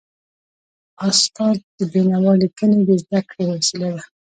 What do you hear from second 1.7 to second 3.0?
د بينوا ليکني د